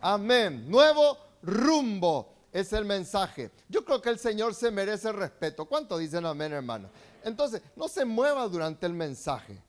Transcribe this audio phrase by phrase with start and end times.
[0.00, 0.68] Amén.
[0.68, 3.50] Nuevo rumbo es el mensaje.
[3.68, 5.66] Yo creo que el Señor se merece respeto.
[5.66, 6.88] ¿Cuánto dicen amén, hermano?
[7.24, 9.62] Entonces, no se mueva durante el mensaje.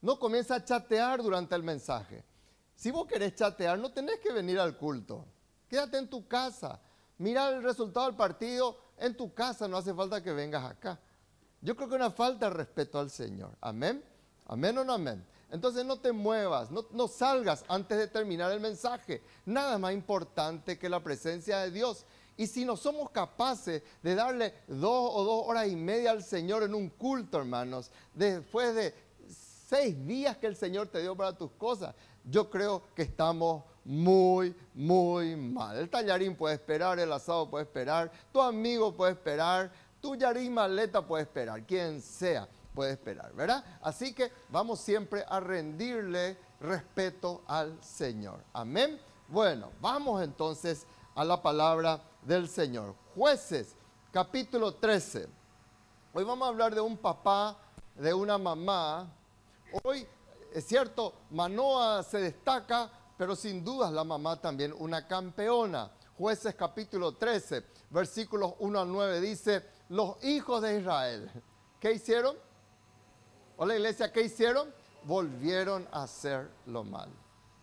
[0.00, 2.24] No comienza a chatear durante el mensaje.
[2.74, 5.24] Si vos querés chatear, no tenés que venir al culto.
[5.68, 6.78] Quédate en tu casa.
[7.18, 9.66] Mira el resultado del partido en tu casa.
[9.66, 10.98] No hace falta que vengas acá.
[11.60, 13.50] Yo creo que una falta de respeto al Señor.
[13.60, 14.04] Amén.
[14.46, 15.26] Amén o no amén.
[15.50, 19.22] Entonces no te muevas, no, salgas antes de terminar el mensaje.
[19.44, 22.04] Nada más importante que la presencia de Dios.
[22.36, 26.64] Y si no somos capaces de darle dos o dos horas y media al Señor
[26.64, 28.92] en un culto, hermanos, después de
[29.68, 31.94] seis días que el Señor te dio para tus cosas,
[32.24, 35.78] yo creo que estamos muy, muy mal.
[35.78, 41.06] El tallarín puede esperar, el asado puede esperar, tu amigo puede esperar, tu yarín maleta
[41.06, 43.64] puede esperar, quien sea puede esperar, ¿verdad?
[43.80, 48.44] Así que vamos siempre a rendirle respeto al Señor.
[48.52, 49.00] Amén.
[49.28, 52.94] Bueno, vamos entonces a la palabra del Señor.
[53.14, 53.74] Jueces,
[54.12, 55.26] capítulo 13.
[56.12, 57.56] Hoy vamos a hablar de un papá,
[57.94, 59.10] de una mamá.
[59.82, 60.06] Hoy,
[60.52, 65.90] es cierto, Manoa se destaca, pero sin dudas la mamá también una campeona.
[66.18, 71.30] Jueces capítulo 13, versículos 1 a 9 dice, los hijos de Israel,
[71.80, 72.36] ¿qué hicieron?
[73.58, 74.70] Hola iglesia, ¿qué hicieron?
[75.04, 77.14] Volvieron a hacer lo malo.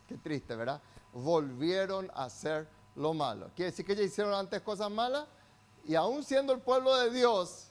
[0.07, 0.81] Qué triste, ¿verdad?
[1.13, 3.51] Volvieron a hacer lo malo.
[3.55, 5.27] Quiere decir que ya hicieron antes cosas malas
[5.85, 7.67] y aún siendo el pueblo de Dios,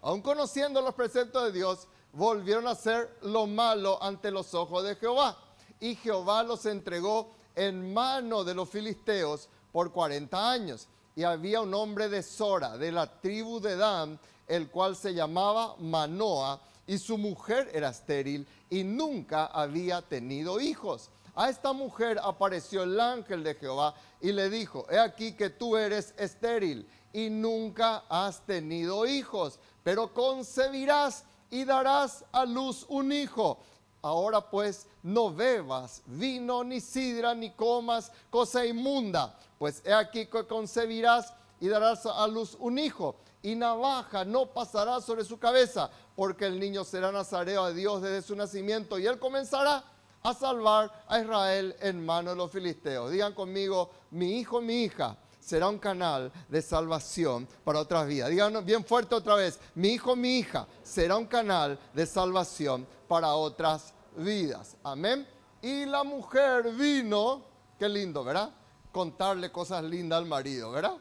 [0.00, 4.96] aún conociendo los preceptos de Dios, volvieron a hacer lo malo ante los ojos de
[4.96, 5.36] Jehová.
[5.80, 10.88] Y Jehová los entregó en mano de los filisteos por 40 años.
[11.14, 15.76] Y había un hombre de Sora, de la tribu de Dan, el cual se llamaba
[15.78, 16.58] Manoah
[16.90, 21.08] y su mujer era estéril y nunca había tenido hijos.
[21.36, 25.76] A esta mujer apareció el ángel de Jehová y le dijo, he aquí que tú
[25.76, 33.60] eres estéril y nunca has tenido hijos, pero concebirás y darás a luz un hijo.
[34.02, 40.44] Ahora pues no bebas vino ni sidra ni comas cosa inmunda, pues he aquí que
[40.44, 46.46] concebirás y darás a luz un hijo y navaja no pasará sobre su cabeza, porque
[46.46, 49.82] el niño será nazareo a Dios desde su nacimiento y él comenzará
[50.22, 53.10] a salvar a Israel en manos de los filisteos.
[53.10, 58.28] Digan conmigo, mi hijo, mi hija será un canal de salvación para otras vidas.
[58.28, 63.34] Digan bien fuerte otra vez, mi hijo, mi hija será un canal de salvación para
[63.34, 64.76] otras vidas.
[64.82, 65.26] Amén.
[65.62, 67.42] Y la mujer vino,
[67.78, 68.50] qué lindo, ¿verdad?
[68.92, 70.96] Contarle cosas lindas al marido, ¿verdad?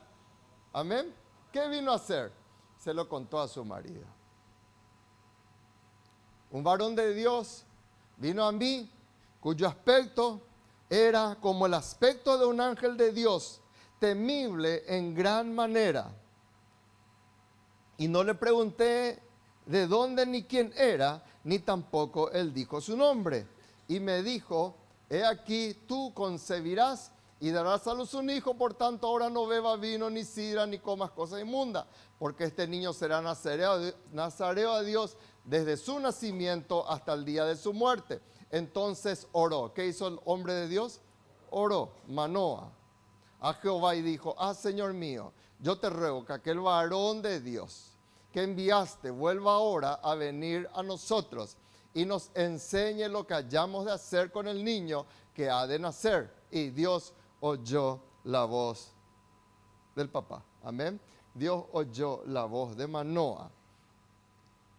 [0.71, 1.13] Amén.
[1.51, 2.31] ¿Qué vino a hacer?
[2.77, 4.05] Se lo contó a su marido.
[6.51, 7.65] Un varón de Dios
[8.17, 8.89] vino a mí
[9.39, 10.41] cuyo aspecto
[10.89, 13.61] era como el aspecto de un ángel de Dios,
[13.99, 16.11] temible en gran manera.
[17.97, 19.21] Y no le pregunté
[19.65, 23.45] de dónde ni quién era, ni tampoco él dijo su nombre.
[23.87, 24.75] Y me dijo,
[25.09, 29.77] he aquí tú concebirás y darás a luz un hijo, por tanto ahora no beba
[29.77, 31.85] vino, ni sidra, ni comas cosas inmundas,
[32.17, 37.73] porque este niño será nazareo, a Dios desde su nacimiento hasta el día de su
[37.73, 38.19] muerte.
[38.51, 39.73] Entonces oró.
[39.73, 40.99] ¿Qué hizo el hombre de Dios?
[41.49, 42.71] Oró, Manoa,
[43.39, 47.89] a Jehová y dijo, ah Señor mío, yo te ruego que aquel varón de Dios
[48.33, 51.57] que enviaste vuelva ahora a venir a nosotros
[51.93, 56.31] y nos enseñe lo que hayamos de hacer con el niño que ha de nacer.
[56.51, 58.91] Y Dios oyó la voz
[59.95, 60.43] del papá.
[60.63, 60.99] Amén.
[61.33, 63.51] Dios oyó la voz de Manoa.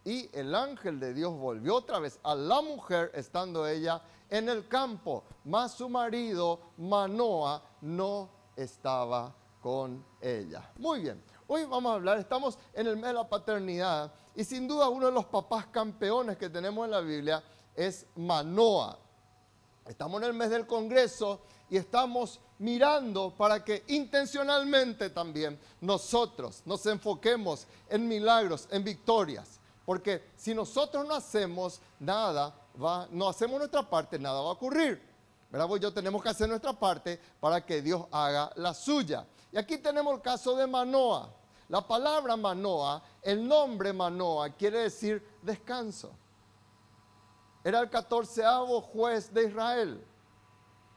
[0.03, 4.67] Y el ángel de Dios volvió otra vez a la mujer estando ella en el
[4.67, 10.71] campo, mas su marido Manoa no estaba con ella.
[10.79, 14.67] Muy bien, hoy vamos a hablar, estamos en el mes de la paternidad y sin
[14.67, 17.43] duda uno de los papás campeones que tenemos en la Biblia
[17.75, 18.97] es Manoa.
[19.85, 26.85] Estamos en el mes del Congreso y estamos mirando para que intencionalmente también nosotros nos
[26.85, 29.59] enfoquemos en milagros, en victorias.
[29.83, 32.53] Porque si nosotros no hacemos nada,
[33.09, 35.01] no hacemos nuestra parte, nada va a ocurrir.
[35.49, 35.67] ¿Verdad?
[35.67, 39.25] Pues yo tenemos que hacer nuestra parte para que Dios haga la suya.
[39.51, 41.33] Y aquí tenemos el caso de Manoa.
[41.67, 46.11] La palabra Manoa, el nombre Manoa quiere decir descanso.
[47.63, 50.05] Era el catorceavo juez de Israel.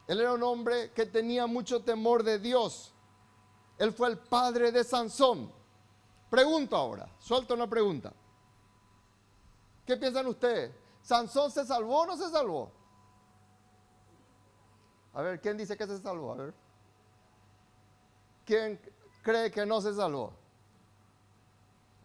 [0.07, 2.93] Él era un hombre que tenía mucho temor de Dios.
[3.79, 5.51] Él fue el padre de Sansón.
[6.31, 8.13] Pregunto ahora, suelto una pregunta.
[9.87, 10.75] ¿Qué piensan ustedes?
[11.03, 12.71] ¿Sansón se salvó o no se salvó?
[15.15, 16.37] A ver, ¿quién dice que se salvó?
[18.45, 18.81] ¿Quién
[19.23, 20.33] cree que no se salvó?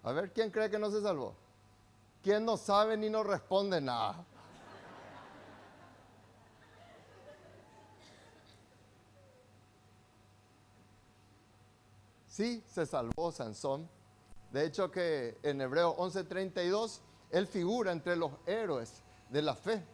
[0.04, 1.34] A ver, ¿quién cree que no se salvó?
[2.22, 4.26] ¿Quién no sabe ni no responde nada?
[12.40, 13.90] Sí, se salvó Sansón.
[14.54, 17.02] De hecho que en Hebreo 11:32
[17.32, 19.86] él figura entre los héroes de la fe.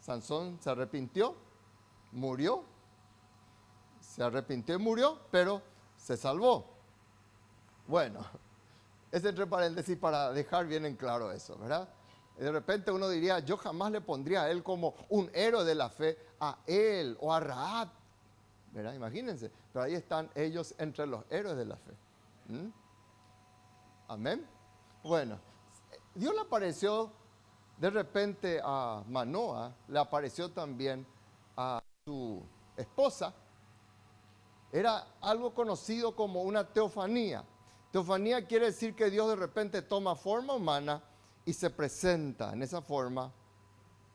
[0.00, 1.36] Sansón se arrepintió,
[2.10, 2.64] murió,
[4.00, 5.62] se arrepintió y murió, pero
[5.96, 6.66] se salvó.
[7.86, 8.26] Bueno,
[9.12, 11.88] es entre paréntesis para dejar bien en claro eso, ¿verdad?
[12.36, 15.90] De repente uno diría, yo jamás le pondría a él como un héroe de la
[15.90, 17.90] fe, a él o a Raab,
[18.72, 18.94] ¿verdad?
[18.94, 21.92] Imagínense, pero ahí están ellos entre los héroes de la fe.
[22.48, 22.68] ¿Mm?
[24.08, 24.48] Amén.
[25.02, 25.38] Bueno,
[26.14, 27.12] Dios le apareció
[27.76, 31.06] de repente a Manoa, le apareció también
[31.58, 32.42] a su
[32.74, 33.34] esposa.
[34.72, 37.44] Era algo conocido como una teofanía.
[37.90, 41.02] Teofanía quiere decir que Dios de repente toma forma humana
[41.44, 43.30] y se presenta en esa forma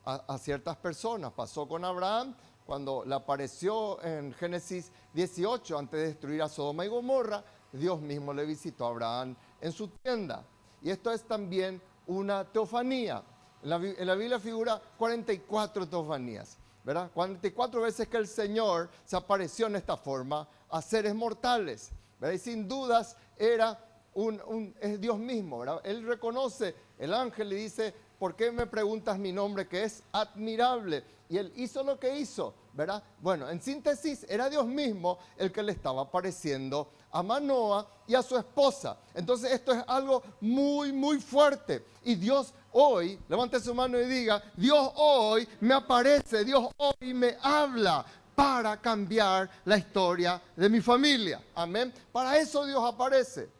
[0.04, 1.32] a, a ciertas personas.
[1.32, 2.34] Pasó con Abraham
[2.72, 8.32] cuando le apareció en Génesis 18, antes de destruir a Sodoma y Gomorra, Dios mismo
[8.32, 10.42] le visitó a Abraham en su tienda.
[10.80, 13.22] Y esto es también una teofanía.
[13.62, 13.68] En
[14.06, 17.10] la, Biblia figura 44 teofanías, ¿verdad?
[17.12, 22.36] 44 veces que el Señor se apareció en esta forma a seres mortales, ¿verdad?
[22.36, 23.78] Y sin dudas era
[24.14, 25.82] un, es Dios mismo, ¿verdad?
[25.84, 31.04] Él reconoce, el ángel le dice, ¿por qué me preguntas mi nombre que es admirable?
[31.28, 33.02] Y él hizo lo que hizo, ¿verdad?
[33.20, 38.22] Bueno, en síntesis, era Dios mismo el que le estaba apareciendo a Manoa y a
[38.22, 38.96] su esposa.
[39.14, 41.84] Entonces esto es algo muy, muy fuerte.
[42.04, 47.36] Y Dios hoy, levante su mano y diga, Dios hoy me aparece, Dios hoy me
[47.42, 48.04] habla
[48.34, 51.42] para cambiar la historia de mi familia.
[51.54, 51.92] Amén.
[52.10, 53.50] Para eso Dios aparece.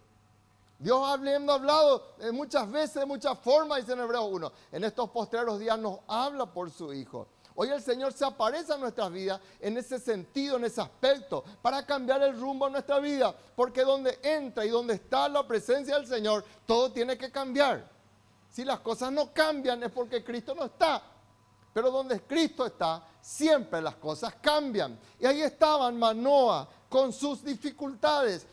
[0.78, 4.52] Dios habiendo hablado muchas veces, de muchas formas, dice en Hebreo 1.
[4.72, 7.28] En estos postreros días nos habla por su Hijo.
[7.54, 11.84] Hoy el Señor se aparece en nuestras vidas en ese sentido, en ese aspecto, para
[11.84, 13.34] cambiar el rumbo de nuestra vida.
[13.54, 17.90] Porque donde entra y donde está la presencia del Señor, todo tiene que cambiar.
[18.50, 21.02] Si las cosas no cambian es porque Cristo no está.
[21.72, 24.98] Pero donde Cristo está, siempre las cosas cambian.
[25.18, 28.46] Y ahí estaban Manoa con sus dificultades,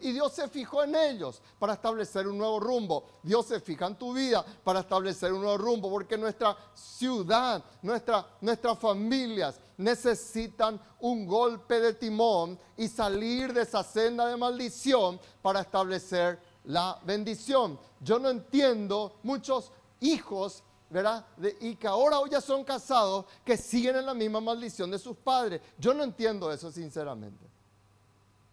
[0.00, 3.04] y Dios se fijó en ellos para establecer un nuevo rumbo.
[3.22, 8.26] Dios se fija en tu vida para establecer un nuevo rumbo, porque nuestra ciudad, nuestra,
[8.40, 15.60] nuestras familias necesitan un golpe de timón y salir de esa senda de maldición para
[15.60, 17.78] establecer la bendición.
[18.00, 21.24] Yo no entiendo muchos hijos ¿verdad?
[21.60, 25.16] y que ahora hoy ya son casados, que siguen en la misma maldición de sus
[25.16, 25.60] padres.
[25.78, 27.57] Yo no entiendo eso sinceramente.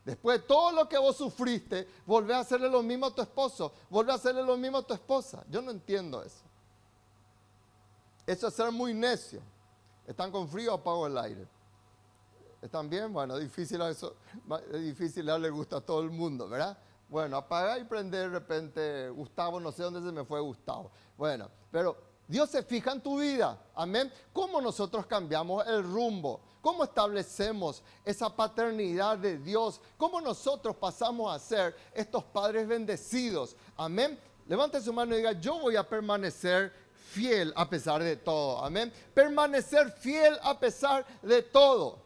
[0.06, 3.74] Después de todo lo que vos sufriste, volvé a hacerle lo mismo a tu esposo,
[3.90, 5.44] volvé a hacerle lo mismo a tu esposa.
[5.50, 6.44] Yo no entiendo eso.
[8.28, 9.42] Eso es ser muy necio.
[10.06, 11.48] ¿Están con frío apago el aire?
[12.62, 13.12] ¿Están bien?
[13.12, 14.16] Bueno, difícil eso,
[14.72, 16.78] es difícil darle gusto a todo el mundo, ¿verdad?
[17.10, 20.92] Bueno, apagar y prender de repente Gustavo, no sé dónde se me fue Gustavo.
[21.18, 21.98] Bueno, pero
[22.28, 24.12] Dios se fija en tu vida, amén.
[24.34, 26.42] ¿Cómo nosotros cambiamos el rumbo?
[26.66, 29.80] ¿Cómo establecemos esa paternidad de Dios?
[29.98, 33.56] ¿Cómo nosotros pasamos a ser estos padres bendecidos?
[33.78, 34.20] Amén.
[34.48, 36.74] Levante su mano y diga, yo voy a permanecer
[37.12, 38.66] fiel a pesar de todo.
[38.66, 38.92] Amén.
[39.14, 42.00] Permanecer fiel a pesar de todo.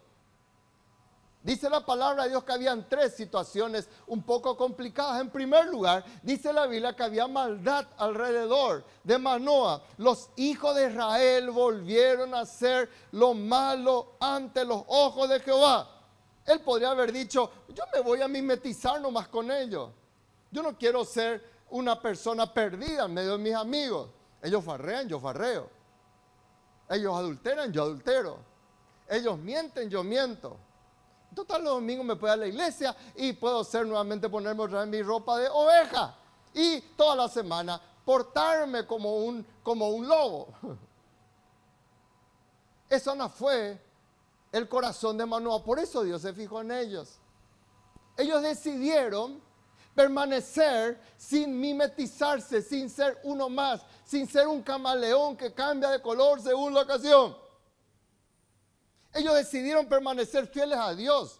[1.41, 5.22] Dice la palabra de Dios que habían tres situaciones un poco complicadas.
[5.22, 9.81] En primer lugar, dice la Biblia que había maldad alrededor de Manoa.
[9.98, 15.89] Los hijos de Israel volvieron a hacer lo malo ante los ojos de Jehová.
[16.46, 19.91] Él podría haber dicho, yo me voy a mimetizar nomás con ellos.
[20.51, 24.10] Yo no quiero ser una persona perdida en medio de mis amigos.
[24.41, 25.69] Ellos farrean, yo farreo.
[26.89, 28.39] Ellos adulteran, yo adultero.
[29.08, 30.58] Ellos mienten, yo miento.
[31.36, 34.79] Total, los domingos me puedo ir a la iglesia y puedo ser nuevamente ponerme otra
[34.79, 36.15] vez mi ropa de oveja.
[36.53, 40.48] Y toda la semana portarme como un, como un lobo.
[42.89, 43.79] Eso no fue
[44.51, 45.63] el corazón de Manoa.
[45.63, 47.19] Por eso Dios se fijó en ellos.
[48.17, 49.39] Ellos decidieron
[49.93, 56.41] permanecer sin mimetizarse, sin ser uno más, sin ser un camaleón que cambia de color
[56.41, 57.38] según la ocasión.
[59.13, 61.39] Ellos decidieron permanecer fieles a Dios.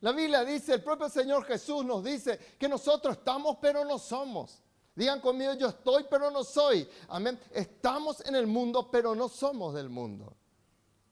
[0.00, 4.62] La Biblia dice, el propio Señor Jesús nos dice que nosotros estamos pero no somos.
[4.94, 6.88] Digan conmigo, yo estoy pero no soy.
[7.08, 7.38] Amén.
[7.52, 10.36] Estamos en el mundo pero no somos del mundo.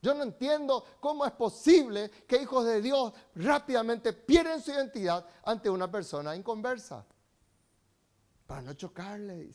[0.03, 5.69] Yo no entiendo cómo es posible que hijos de Dios rápidamente pierden su identidad ante
[5.69, 7.05] una persona inconversa.
[8.47, 9.51] Para no chocarle.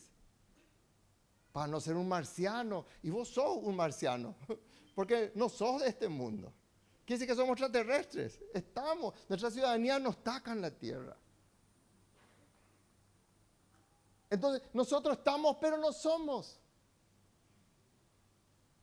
[1.51, 2.85] Para no ser un marciano.
[3.03, 4.35] Y vos sos un marciano,
[4.95, 6.51] porque no sos de este mundo.
[7.05, 8.39] Quiere decir que somos extraterrestres.
[8.53, 11.15] Estamos, nuestra ciudadanía no está en la tierra.
[14.29, 16.59] Entonces, nosotros estamos, pero no somos.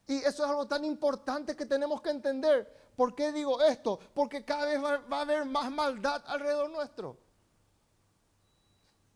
[0.07, 2.91] Y eso es algo tan importante que tenemos que entender.
[2.95, 3.99] ¿Por qué digo esto?
[4.13, 7.17] Porque cada vez va, a haber más maldad alrededor nuestro.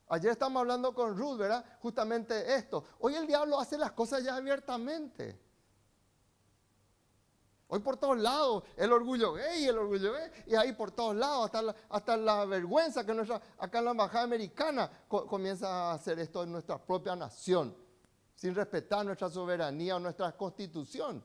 [0.09, 1.63] Ayer estamos hablando con Ruth, ¿verdad?
[1.81, 2.83] Justamente esto.
[2.99, 5.46] Hoy el diablo hace las cosas ya abiertamente.
[7.69, 11.45] Hoy por todos lados, el orgullo gay, el orgullo gay, y ahí por todos lados,
[11.45, 16.17] hasta la, hasta la vergüenza que nuestra, acá en la embajada americana comienza a hacer
[16.19, 17.75] esto en nuestra propia nación,
[18.35, 21.21] sin respetar nuestra soberanía o nuestra constitución.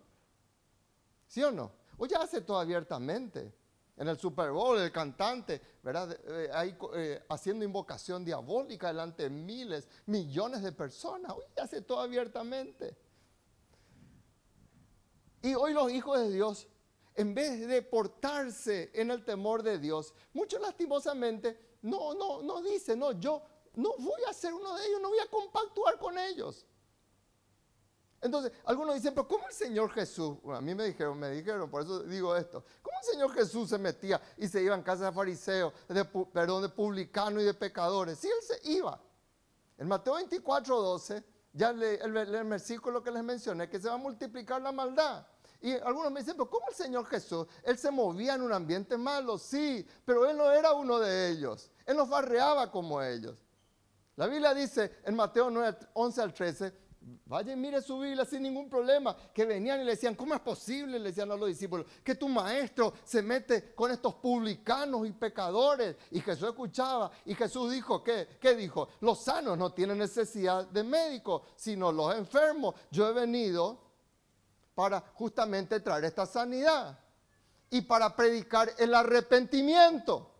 [1.29, 1.71] ¿Sí o no?
[1.97, 3.55] Hoy ya hace todo abiertamente.
[3.97, 6.19] En el Super Bowl, el cantante, ¿verdad?
[6.25, 11.33] Eh, ahí eh, haciendo invocación diabólica delante de miles, millones de personas.
[11.33, 12.97] Hoy ya hace todo abiertamente.
[15.43, 16.69] Y hoy los hijos de Dios,
[17.15, 22.99] en vez de portarse en el temor de Dios, muchos lastimosamente no, no, no dicen,
[22.99, 23.43] no, yo
[23.75, 26.67] no voy a ser uno de ellos, no voy a compactuar con ellos.
[28.21, 30.39] Entonces, algunos dicen, pero ¿cómo el Señor Jesús?
[30.55, 32.65] a mí me dijeron, me dijeron, por eso digo esto.
[32.81, 36.63] ¿Cómo el Señor Jesús se metía y se iba en casa de fariseos, de, perdón,
[36.63, 38.21] de publicanos y de pecadores?
[38.21, 39.03] Sí, él se iba.
[39.77, 43.99] En Mateo 24, 12, ya el, el versículo que les mencioné, que se va a
[43.99, 45.27] multiplicar la maldad.
[45.61, 47.47] Y algunos me dicen, pero ¿cómo el Señor Jesús?
[47.63, 51.71] Él se movía en un ambiente malo, sí, pero él no era uno de ellos.
[51.87, 53.45] Él no farreaba como ellos.
[54.17, 56.75] La Biblia dice en Mateo 9, 11 al 13,
[57.27, 60.99] vaya mire su Biblia sin ningún problema, que venían y le decían, ¿cómo es posible?
[60.99, 65.97] Le decían a los discípulos, que tu maestro se mete con estos publicanos y pecadores.
[66.11, 68.29] Y Jesús escuchaba y Jesús dijo, ¿qué?
[68.41, 68.89] ¿Qué dijo?
[69.01, 72.75] Los sanos no tienen necesidad de médico, sino los enfermos.
[72.91, 73.81] Yo he venido
[74.75, 76.99] para justamente traer esta sanidad
[77.71, 80.31] y para predicar el arrepentimiento.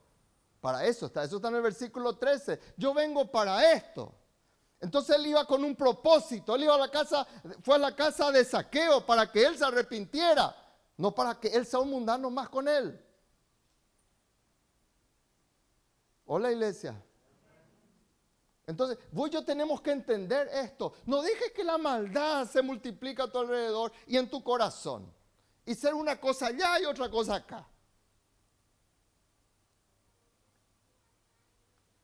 [0.61, 2.61] Para eso está, eso está en el versículo 13.
[2.77, 4.15] Yo vengo para esto.
[4.83, 7.25] Entonces él iba con un propósito, él iba a la casa,
[7.63, 10.55] fue a la casa de saqueo para que él se arrepintiera,
[10.97, 13.01] no para que él sea un mundano más con él.
[16.27, 17.01] Hola iglesia.
[18.67, 20.95] Entonces, vos y yo tenemos que entender esto.
[21.07, 25.13] No dejes que la maldad se multiplique a tu alrededor y en tu corazón.
[25.65, 27.69] Y ser una cosa allá y otra cosa acá.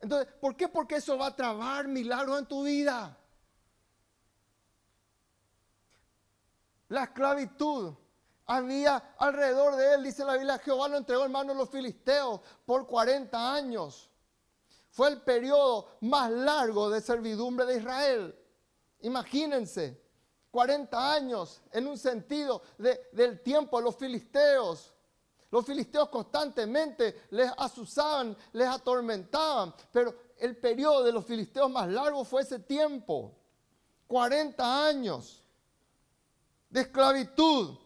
[0.08, 0.68] Entonces, ¿por qué?
[0.68, 3.14] Porque eso va a trabar milagros en tu vida.
[6.88, 7.92] La esclavitud
[8.46, 12.40] había alrededor de él, dice la Biblia, Jehová lo entregó en manos de los filisteos
[12.64, 14.08] por 40 años.
[14.88, 18.34] Fue el periodo más largo de servidumbre de Israel.
[19.00, 20.02] Imagínense,
[20.50, 22.62] 40 años en un sentido
[23.12, 24.94] del tiempo a los filisteos.
[25.50, 32.24] Los filisteos constantemente les asusaban, les atormentaban, pero el periodo de los filisteos más largo
[32.24, 33.34] fue ese tiempo.
[34.06, 35.42] 40 años
[36.68, 37.78] de esclavitud.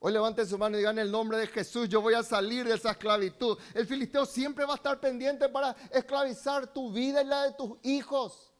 [0.00, 2.74] Hoy levanten su mano y digan el nombre de Jesús, yo voy a salir de
[2.74, 3.58] esa esclavitud.
[3.74, 7.78] El filisteo siempre va a estar pendiente para esclavizar tu vida y la de tus
[7.82, 8.52] hijos.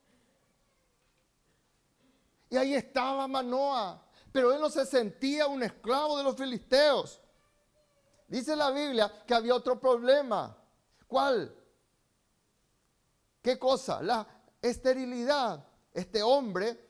[2.50, 7.20] Y ahí estaba Manoa, pero él no se sentía un esclavo de los filisteos.
[8.28, 10.56] Dice la Biblia que había otro problema.
[11.08, 11.52] ¿Cuál?
[13.42, 14.00] ¿Qué cosa?
[14.02, 14.26] La
[14.62, 15.64] esterilidad.
[15.92, 16.88] Este hombre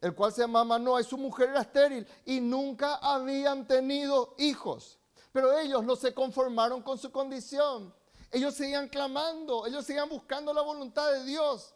[0.00, 4.98] el cual se llama Manoa, y su mujer era estéril y nunca habían tenido hijos.
[5.32, 7.94] Pero ellos no se conformaron con su condición.
[8.30, 11.74] Ellos seguían clamando, ellos seguían buscando la voluntad de Dios.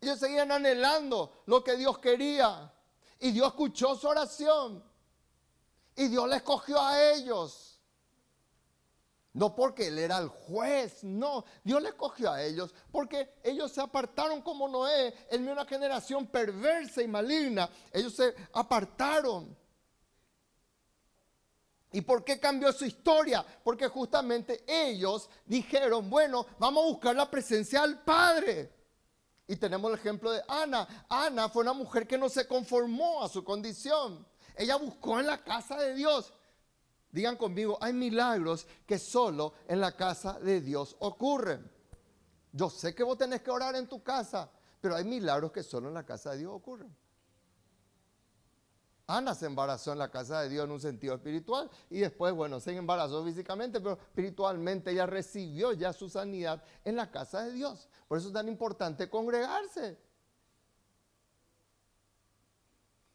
[0.00, 2.72] Ellos seguían anhelando lo que Dios quería.
[3.20, 4.82] Y Dios escuchó su oración.
[5.96, 7.67] Y Dios les escogió a ellos.
[9.32, 11.44] No porque Él era el juez, no.
[11.62, 17.02] Dios le escogió a ellos porque ellos se apartaron como Noé en una generación perversa
[17.02, 17.68] y maligna.
[17.92, 19.56] Ellos se apartaron.
[21.92, 23.44] ¿Y por qué cambió su historia?
[23.64, 28.72] Porque justamente ellos dijeron, bueno, vamos a buscar la presencia del Padre.
[29.46, 31.06] Y tenemos el ejemplo de Ana.
[31.08, 34.26] Ana fue una mujer que no se conformó a su condición.
[34.54, 36.32] Ella buscó en la casa de Dios.
[37.10, 41.70] Digan conmigo, hay milagros que solo en la casa de Dios ocurren.
[42.52, 44.50] Yo sé que vos tenés que orar en tu casa,
[44.80, 46.94] pero hay milagros que solo en la casa de Dios ocurren.
[49.10, 52.60] Ana se embarazó en la casa de Dios en un sentido espiritual y después, bueno,
[52.60, 57.88] se embarazó físicamente, pero espiritualmente ella recibió ya su sanidad en la casa de Dios.
[58.06, 59.96] Por eso es tan importante congregarse.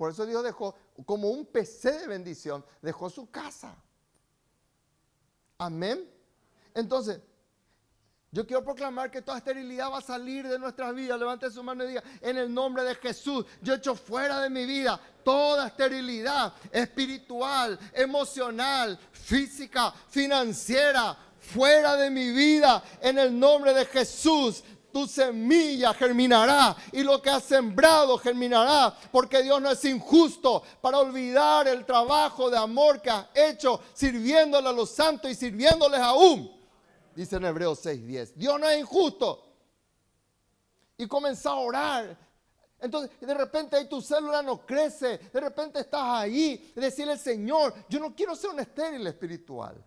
[0.04, 3.74] Por eso Dios dejó, como un PC de bendición, dejó su casa.
[5.58, 6.12] Amén.
[6.74, 7.22] Entonces,
[8.30, 11.18] yo quiero proclamar que toda esterilidad va a salir de nuestras vidas.
[11.18, 14.66] Levante su mano y diga, en el nombre de Jesús, yo echo fuera de mi
[14.66, 22.84] vida toda esterilidad espiritual, emocional, física, financiera, fuera de mi vida.
[23.00, 29.44] En el nombre de Jesús, tu semilla germinará y lo que has sembrado germinará, porque
[29.44, 34.72] Dios no es injusto para olvidar el trabajo de amor que has hecho sirviéndole a
[34.72, 36.64] los santos y sirviéndoles aún
[37.16, 38.34] dice en Hebreos 6:10.
[38.36, 39.44] Dios no es injusto.
[40.98, 42.18] Y comenzó a orar.
[42.80, 48.00] Entonces, de repente ahí tu célula no crece, de repente estás ahí, decirle, Señor, yo
[48.00, 49.84] no quiero ser un estéril espiritual.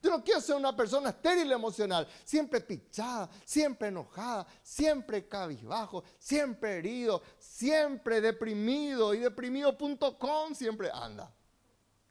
[0.00, 6.78] Yo no quiero ser una persona estéril emocional, siempre pichada, siempre enojada, siempre cabizbajo, siempre
[6.78, 11.32] herido, siempre deprimido y deprimido.com siempre anda.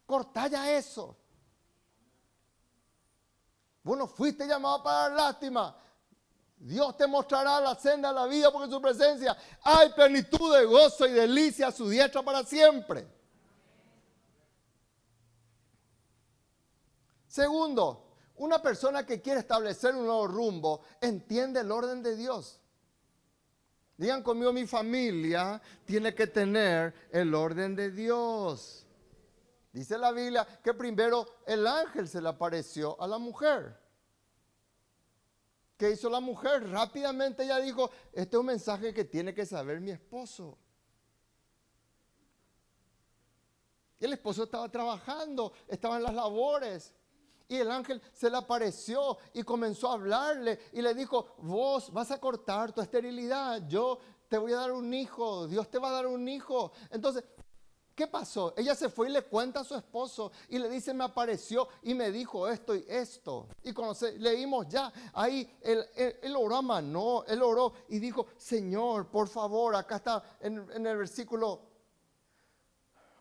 [0.06, 1.18] Corta ya eso.
[3.84, 5.78] Vos no fuiste llamado para dar lástima.
[6.58, 10.66] Dios te mostrará la senda de la vida porque en su presencia hay plenitud de
[10.66, 13.17] gozo y delicia a su diestra para siempre.
[17.38, 22.60] Segundo, una persona que quiere establecer un nuevo rumbo entiende el orden de Dios.
[23.96, 28.88] Digan conmigo, mi familia tiene que tener el orden de Dios.
[29.72, 33.80] Dice la Biblia que primero el ángel se le apareció a la mujer.
[35.78, 36.68] ¿Qué hizo la mujer?
[36.68, 40.58] Rápidamente ella dijo, este es un mensaje que tiene que saber mi esposo.
[44.00, 46.96] Y el esposo estaba trabajando, estaba en las labores.
[47.48, 52.12] Y el ángel se le apareció y comenzó a hablarle y le dijo, vos vas
[52.12, 55.94] a cortar tu esterilidad, yo te voy a dar un hijo, Dios te va a
[55.94, 56.72] dar un hijo.
[56.92, 57.24] Entonces
[57.98, 58.54] ¿Qué pasó?
[58.56, 61.96] Ella se fue y le cuenta a su esposo y le dice, me apareció y
[61.96, 63.48] me dijo esto y esto.
[63.64, 69.08] Y cuando leímos ya, ahí él, él, oró a Manó, él oró y dijo, Señor,
[69.08, 71.60] por favor, acá está en, en el versículo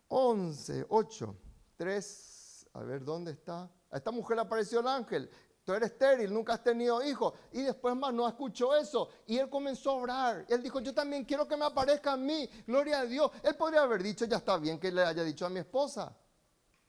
[0.09, 1.37] 11, 8,
[1.79, 3.71] 3, a ver dónde está.
[3.91, 5.31] A esta mujer apareció el ángel
[5.67, 7.35] tú eres estéril, nunca has tenido hijos.
[7.53, 9.11] Y después más no escuchó eso.
[9.27, 10.47] Y él comenzó a orar.
[10.49, 12.49] Él dijo, yo también quiero que me aparezca a mí.
[12.65, 13.33] Gloria a Dios.
[13.43, 16.17] Él podría haber dicho, ya está bien que le haya dicho a mi esposa.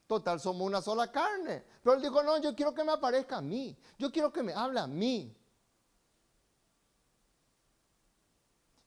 [0.06, 1.66] Total, somos una sola carne.
[1.82, 3.76] Pero él dijo, no, yo quiero que me aparezca a mí.
[3.98, 5.36] Yo quiero que me hable a mí.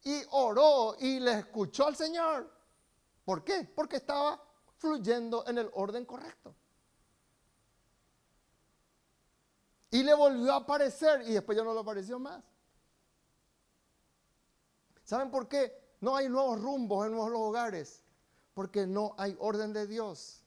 [0.05, 2.49] Y oró y le escuchó al Señor.
[3.25, 3.69] ¿Por qué?
[3.75, 4.41] Porque estaba
[4.77, 6.55] fluyendo en el orden correcto.
[9.91, 12.43] Y le volvió a aparecer y después ya no le apareció más.
[15.05, 15.97] ¿Saben por qué?
[16.01, 18.05] No hay nuevos rumbos en nuevos hogares.
[18.55, 20.45] Porque no hay orden de Dios.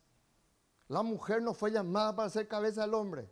[0.87, 3.29] La mujer no fue llamada para ser cabeza del hombre.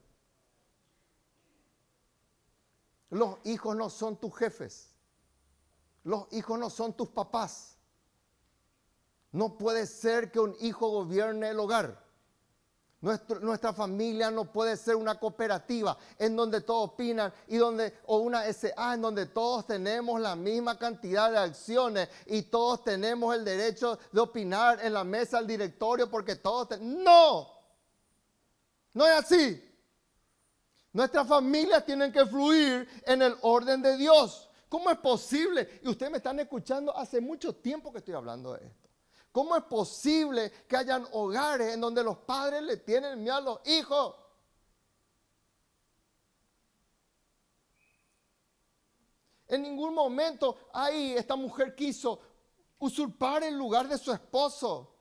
[3.10, 4.94] Los hijos no son tus jefes.
[6.04, 7.78] Los hijos no son tus papás.
[9.32, 12.11] No puede ser que un hijo gobierne el hogar
[13.02, 18.44] nuestra familia no puede ser una cooperativa en donde todos opinan y donde, o una
[18.54, 23.98] SA en donde todos tenemos la misma cantidad de acciones y todos tenemos el derecho
[24.12, 26.80] de opinar en la mesa del directorio porque todos...
[26.80, 27.48] no,
[28.94, 29.68] no es así.
[30.94, 34.50] Nuestras familias tienen que fluir en el orden de Dios.
[34.70, 35.80] ¿Cómo es posible?
[35.84, 38.81] Y ustedes me están escuchando hace mucho tiempo que estoy hablando de esto.
[39.32, 43.60] ¿Cómo es posible que hayan hogares en donde los padres le tienen miedo a los
[43.66, 44.16] hijos?
[49.48, 52.20] En ningún momento ahí esta mujer quiso
[52.80, 54.96] usurpar el lugar de su esposo.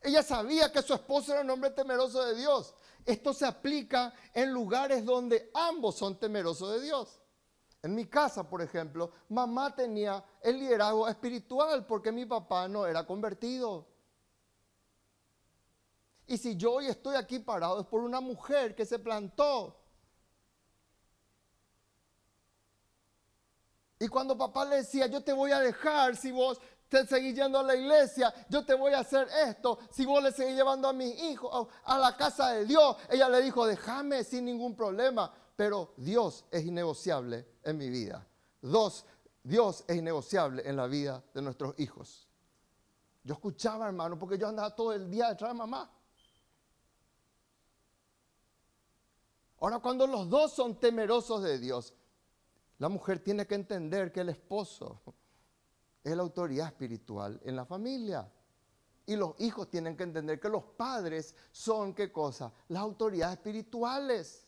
[0.00, 2.74] Ella sabía que su esposo era un hombre temeroso de Dios.
[3.04, 7.20] Esto se aplica en lugares donde ambos son temerosos de Dios.
[7.82, 13.06] En mi casa, por ejemplo, mamá tenía el liderazgo espiritual porque mi papá no era
[13.06, 13.86] convertido.
[16.26, 19.76] Y si yo hoy estoy aquí parado es por una mujer que se plantó.
[23.98, 27.58] Y cuando papá le decía, yo te voy a dejar si vos te seguís yendo
[27.58, 30.92] a la iglesia, yo te voy a hacer esto, si vos le seguís llevando a
[30.92, 35.94] mis hijos a la casa de Dios, ella le dijo, déjame sin ningún problema pero
[35.96, 38.26] Dios es innegociable en mi vida.
[38.60, 39.06] Dos,
[39.42, 42.28] Dios es innegociable en la vida de nuestros hijos.
[43.24, 45.90] Yo escuchaba, hermano, porque yo andaba todo el día detrás de mamá.
[49.58, 51.94] Ahora, cuando los dos son temerosos de Dios,
[52.78, 55.00] la mujer tiene que entender que el esposo
[56.04, 58.30] es la autoridad espiritual en la familia.
[59.06, 62.52] Y los hijos tienen que entender que los padres son, ¿qué cosa?
[62.68, 64.45] Las autoridades espirituales.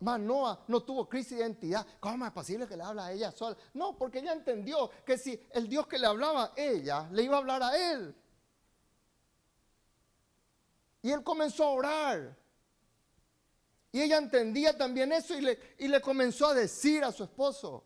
[0.00, 1.86] Manoa no tuvo crisis de identidad.
[1.98, 3.56] ¿Cómo es posible que le habla a ella sola?
[3.74, 7.36] No, porque ella entendió que si el Dios que le hablaba a ella, le iba
[7.36, 8.14] a hablar a él.
[11.02, 12.36] Y él comenzó a orar.
[13.90, 17.84] Y ella entendía también eso y le, y le comenzó a decir a su esposo.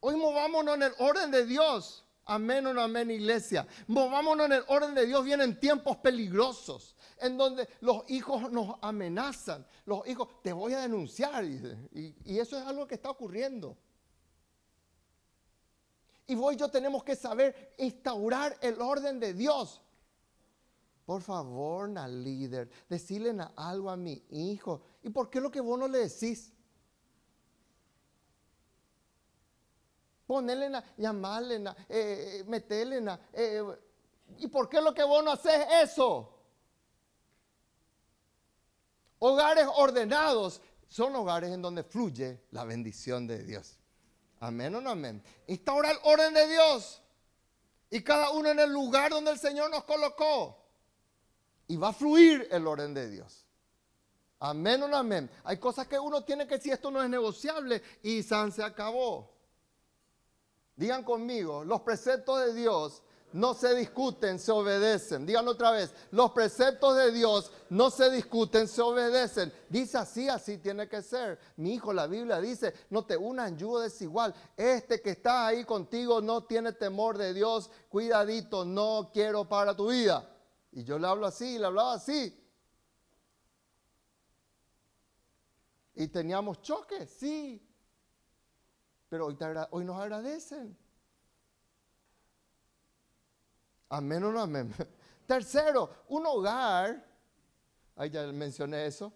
[0.00, 2.04] Hoy movámonos en el orden de Dios.
[2.26, 3.66] Amén o no amén, iglesia.
[3.86, 5.24] Movámonos en el orden de Dios.
[5.24, 9.66] Vienen tiempos peligrosos en donde los hijos nos amenazan.
[9.84, 11.44] Los hijos, te voy a denunciar.
[11.44, 13.76] Y, eso es algo que está ocurriendo.
[16.26, 19.80] Y vos y yo tenemos que saber instaurar el orden de Dios.
[21.04, 24.82] Por favor, na líder, decirle algo a mi hijo.
[25.04, 26.52] ¿Y por qué lo que vos no le decís?
[30.26, 33.04] Ponerle, llamarle, eh, meterle.
[33.32, 33.62] Eh,
[34.38, 36.35] ¿Y por qué lo que vos no haces eso?
[39.18, 43.78] Hogares ordenados son hogares en donde fluye la bendición de Dios.
[44.40, 45.22] Amén o no amén.
[45.46, 47.02] Instaura el orden de Dios.
[47.90, 50.58] Y cada uno en el lugar donde el Señor nos colocó.
[51.68, 53.46] Y va a fluir el orden de Dios.
[54.38, 55.30] Amén o no amén.
[55.44, 57.82] Hay cosas que uno tiene que decir, esto no es negociable.
[58.02, 59.34] Y San se acabó.
[60.76, 63.02] Digan conmigo, los preceptos de Dios
[63.36, 65.26] no se discuten, se obedecen.
[65.26, 69.52] Díganlo otra vez, los preceptos de Dios no se discuten, se obedecen.
[69.68, 71.38] Dice así, así tiene que ser.
[71.56, 74.34] Mi hijo, la Biblia dice, no te unas en yugo desigual.
[74.56, 77.70] Este que está ahí contigo no tiene temor de Dios.
[77.90, 80.26] Cuidadito, no quiero para tu vida.
[80.72, 82.42] Y yo le hablo así, le hablaba así.
[85.94, 87.62] Y teníamos choques, sí.
[89.10, 89.36] Pero hoy,
[89.72, 90.85] hoy nos agradecen.
[93.88, 94.74] Amén o no amén.
[95.26, 97.04] Tercero, un hogar,
[97.96, 99.12] ahí ya mencioné eso.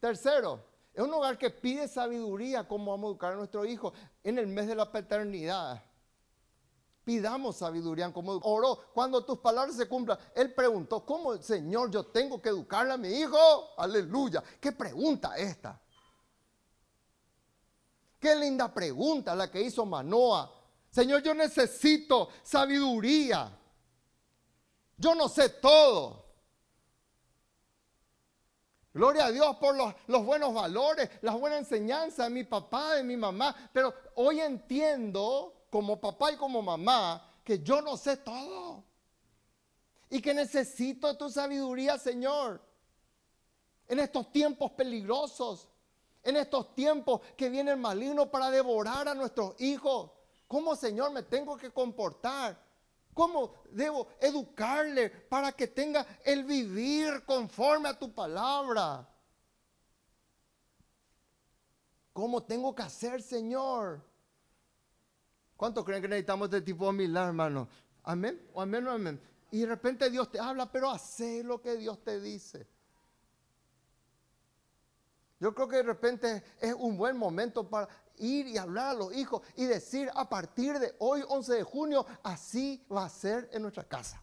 [0.00, 4.38] Tercero, es un hogar que pide sabiduría cómo vamos a educar a nuestro hijo en
[4.38, 5.82] el mes de la paternidad.
[7.04, 10.18] Pidamos sabiduría en cómo Oró, cuando tus palabras se cumplan.
[10.34, 13.38] Él preguntó, ¿cómo, Señor, yo tengo que educarle a mi hijo?
[13.76, 14.42] Aleluya.
[14.58, 15.78] ¿Qué pregunta esta?
[18.18, 20.50] Qué linda pregunta la que hizo Manoa.
[20.90, 23.54] Señor, yo necesito sabiduría.
[24.96, 26.24] Yo no sé todo.
[28.94, 33.16] Gloria a Dios por los, buenos valores, las buenas enseñanzas de mi papá, de mi
[33.16, 33.54] mamá.
[33.72, 38.84] Pero hoy entiendo, como papá y como mamá, que yo no sé todo.
[40.10, 42.62] Y que necesito tu sabiduría, Señor.
[43.88, 45.68] En estos tiempos peligrosos.
[46.22, 50.12] En estos tiempos que viene el maligno para devorar a nuestros hijos.
[50.46, 52.56] ¿Cómo, Señor, me tengo que comportar?
[53.14, 59.08] ¿Cómo debo educarle para que tenga el vivir conforme a tu palabra?
[62.12, 64.02] ¿Cómo tengo que hacer, Señor?
[65.56, 67.68] ¿Cuántos creen que necesitamos este tipo de milagros, hermano?
[68.02, 69.20] Amén, o amén o amén.
[69.52, 72.66] Y de repente Dios te habla, pero hace lo que Dios te dice.
[75.38, 79.14] Yo creo que de repente es un buen momento para ir y hablar a los
[79.14, 83.62] hijos y decir a partir de hoy, 11 de junio, así va a ser en
[83.62, 84.22] nuestra casa.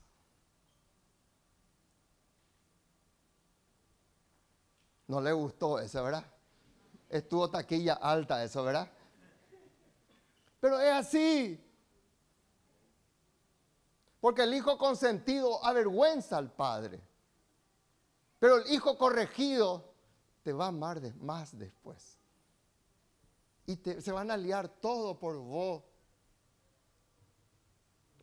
[5.07, 6.25] No le gustó eso, ¿verdad?
[7.09, 8.89] Estuvo taquilla alta eso, ¿verdad?
[10.59, 11.61] Pero es así.
[14.21, 17.01] Porque el hijo consentido avergüenza al padre.
[18.39, 19.93] Pero el hijo corregido
[20.43, 22.20] te va a amar más después
[23.71, 25.83] y se van a liar todo por vos.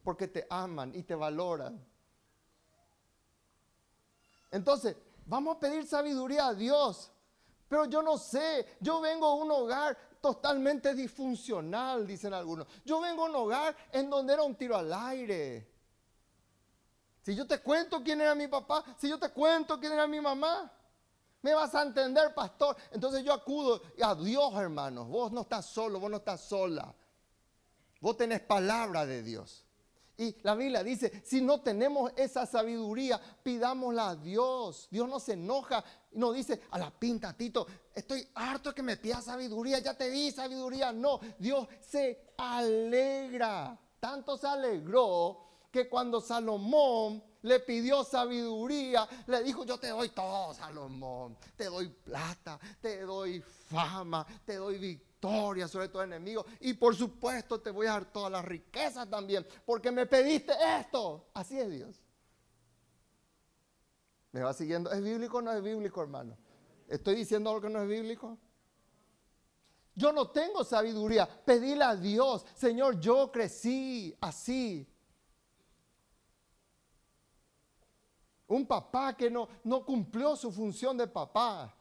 [0.03, 1.85] Porque te aman y te valoran.
[4.51, 7.11] Entonces, vamos a pedir sabiduría a Dios.
[7.69, 12.67] Pero yo no sé, yo vengo a un hogar totalmente disfuncional, dicen algunos.
[12.85, 15.71] Yo vengo a un hogar en donde era un tiro al aire.
[17.23, 20.21] Si yo te cuento quién era mi papá, si yo te cuento quién era mi
[20.21, 20.73] mamá,
[21.43, 22.77] ¿Me vas a entender, pastor?
[22.91, 25.09] Entonces yo acudo a Dios, hermanos.
[25.09, 26.93] Vos no estás solo, vos no estás sola.
[28.01, 29.65] Vos tenés palabra de Dios.
[30.17, 34.89] Y la Biblia dice, si no tenemos esa sabiduría, pidámosla a Dios.
[34.91, 38.97] Dios no se enoja y nos dice, a la pinta, Tito, estoy harto que me
[38.97, 40.93] pidas sabiduría, ya te di sabiduría.
[40.93, 43.79] No, Dios se alegra.
[44.01, 50.55] Tanto se alegró que cuando Salomón le pidió sabiduría, le dijo, yo te doy todo,
[50.55, 51.37] Salomón.
[51.57, 56.45] Te doy plata, te doy fama, te doy victoria sobre tu enemigo.
[56.61, 61.29] Y por supuesto te voy a dar todas las riquezas también, porque me pediste esto.
[61.35, 62.01] Así es Dios.
[64.33, 64.91] ¿Me va siguiendo?
[64.91, 66.37] ¿Es bíblico o no es bíblico, hermano?
[66.89, 68.39] ¿Estoy diciendo algo que no es bíblico?
[69.95, 71.27] Yo no tengo sabiduría.
[71.45, 74.87] Pedíle a Dios, Señor, yo crecí así.
[78.49, 81.75] Un papá que no, no cumplió su función de papá.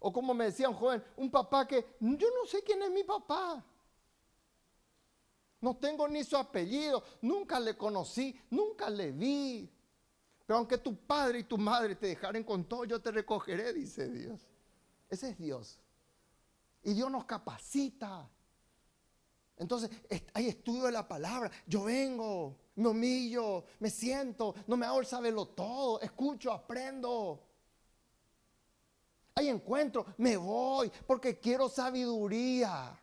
[0.00, 3.04] O como me decía un joven, un papá que yo no sé quién es mi
[3.04, 3.64] papá.
[5.60, 9.68] No tengo ni su apellido, nunca le conocí, nunca le vi.
[10.46, 14.08] Pero aunque tu padre y tu madre te dejaren con todo, yo te recogeré, dice
[14.08, 14.40] Dios.
[15.10, 15.80] Ese es Dios.
[16.82, 18.30] Y Dios nos capacita.
[19.56, 19.90] Entonces,
[20.32, 21.50] hay estudio de la palabra.
[21.66, 27.48] Yo vengo, me humillo, me siento, no me hago el saberlo todo, escucho, aprendo
[29.38, 33.00] hay encuentro, me voy porque quiero sabiduría.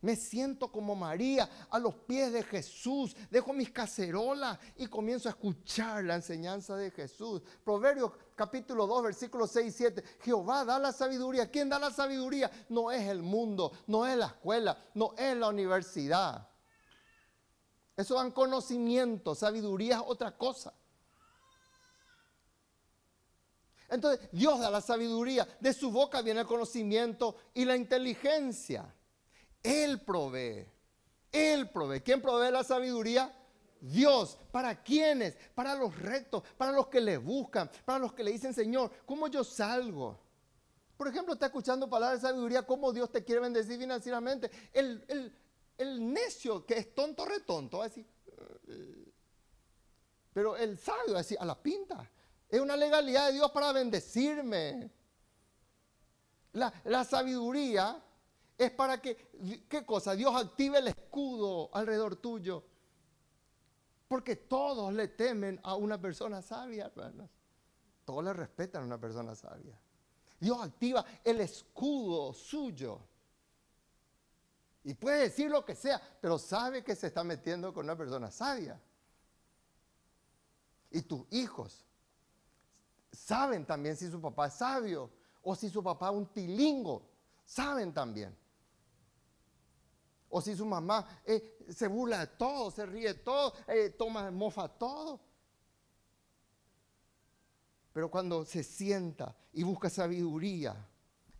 [0.00, 3.14] Me siento como María a los pies de Jesús.
[3.30, 7.42] Dejo mis cacerolas y comienzo a escuchar la enseñanza de Jesús.
[7.62, 10.04] Proverbios capítulo 2, versículos 6 y 7.
[10.20, 11.50] Jehová da la sabiduría.
[11.50, 12.50] ¿Quién da la sabiduría?
[12.70, 16.48] No es el mundo, no es la escuela, no es la universidad.
[17.96, 20.74] Eso dan conocimiento, sabiduría es otra cosa.
[23.88, 28.92] Entonces Dios da la sabiduría, de su boca viene el conocimiento y la inteligencia.
[29.62, 30.66] Él provee,
[31.32, 32.00] Él provee.
[32.00, 33.32] ¿Quién provee la sabiduría?
[33.80, 34.38] Dios.
[34.50, 35.36] ¿Para quiénes?
[35.54, 39.28] Para los rectos, para los que le buscan, para los que le dicen, Señor, ¿cómo
[39.28, 40.18] yo salgo?
[40.96, 44.50] Por ejemplo, está escuchando palabras de sabiduría, cómo Dios te quiere bendecir financieramente.
[44.72, 45.32] El, el
[45.78, 48.06] necio que es tonto, retonto, va a decir,
[48.68, 49.12] eh",
[50.32, 52.10] pero el sabio va a decir, a la pinta.
[52.48, 54.90] Es una legalidad de Dios para bendecirme.
[56.52, 58.02] La, sabiduría
[58.58, 59.16] es para que,
[59.68, 60.14] ¿qué cosa?
[60.14, 62.64] Dios active el escudo alrededor tuyo.
[64.08, 67.30] Porque todos le temen a una persona sabia, hermanos.
[68.04, 69.80] Todos le respetan a una persona sabia.
[70.38, 73.00] Dios activa el escudo suyo.
[74.86, 78.30] Y puede decir lo que sea, pero sabe que se está metiendo con una persona
[78.30, 78.80] sabia.
[80.92, 81.84] Y tus hijos
[83.10, 85.10] saben también si su papá es sabio
[85.42, 87.10] o si su papá es un tilingo.
[87.44, 88.38] Saben también.
[90.28, 94.30] O si su mamá eh, se burla de todo, se ríe de todo, eh, toma
[94.30, 95.20] mofa todo.
[97.92, 100.76] Pero cuando se sienta y busca sabiduría,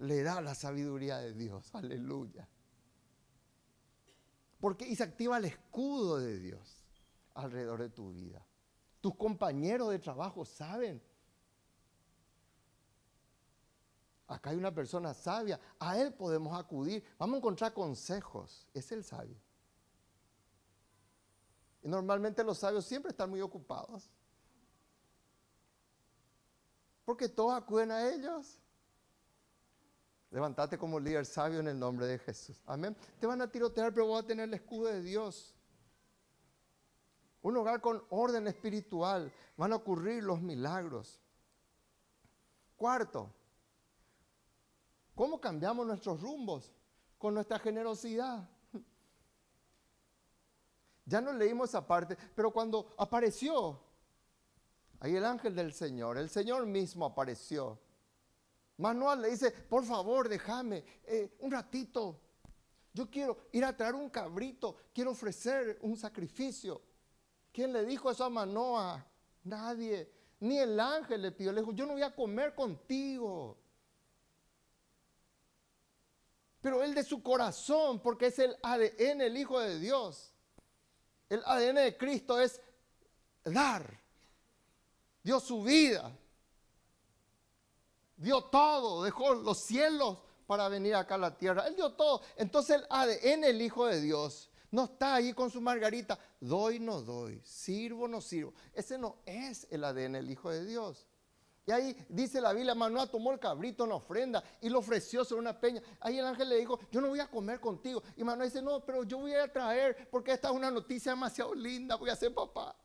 [0.01, 1.73] le da la sabiduría de Dios.
[1.77, 2.49] Aleluya.
[4.61, 6.85] Porque y se activa el escudo de Dios
[7.35, 8.45] alrededor de tu vida.
[9.01, 11.03] Tus compañeros de trabajo saben
[14.29, 19.05] Acá hay una persona sabia, a él podemos acudir, vamos a encontrar consejos, es el
[19.05, 19.37] sabio.
[21.83, 24.11] Y normalmente los sabios siempre están muy ocupados.
[27.05, 28.59] Porque todos acuden a ellos.
[30.31, 32.61] Levantate como líder sabio en el nombre de Jesús.
[32.67, 32.97] Amén.
[33.21, 35.55] Te van a tirotear, pero vas a tener el escudo de Dios.
[37.43, 39.33] Un hogar con orden espiritual.
[39.57, 41.21] Van a ocurrir los milagros.
[42.77, 43.33] Cuarto,
[45.17, 46.71] ¿Cómo cambiamos nuestros rumbos?
[47.19, 48.49] Con nuestra generosidad.
[51.09, 53.81] Ya no leímos esa parte, pero cuando apareció
[54.99, 57.79] ahí el ángel del Señor, el Señor mismo apareció.
[58.79, 62.21] Manuel le dice, por favor, déjame eh, un ratito.
[62.93, 66.83] Yo quiero ir a traer un cabrito, quiero ofrecer un sacrificio.
[67.53, 69.07] ¿Quién le dijo eso a Manoa?
[69.45, 70.11] Nadie.
[70.41, 73.59] Ni el ángel le pidió, le dijo, yo no voy a comer contigo
[76.67, 80.33] pero él de su corazón, porque es el ADN, el Hijo de Dios.
[81.29, 82.61] El ADN de Cristo es
[83.45, 84.01] dar.
[85.23, 86.11] Dio su vida.
[88.17, 91.67] Dio todo, dejó los cielos para venir acá a la tierra.
[91.67, 92.23] Él dio todo.
[92.37, 96.19] Entonces el ADN, el Hijo de Dios, no está ahí con su margarita.
[96.41, 97.41] Doy, no doy.
[97.45, 98.55] Sirvo, no sirvo.
[98.73, 101.07] Ese no es el ADN, el Hijo de Dios.
[101.67, 105.41] Y ahí dice la Biblia, Manoa tomó el cabrito en ofrenda y lo ofreció sobre
[105.41, 105.83] una peña.
[106.01, 108.05] Ahí el ángel le dijo, yo no voy a comer contigo.
[108.17, 111.55] Y Manoa dice, no, pero yo voy a traer porque esta es una noticia demasiado
[111.55, 112.77] linda, voy a ser papá.